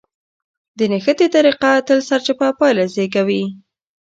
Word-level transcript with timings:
د 0.77 0.79
نښتې 0.91 1.27
طريقه 1.35 1.71
تل 1.87 1.99
سرچپه 2.09 2.47
پايله 2.59 2.85
زېږوي. 2.93 3.43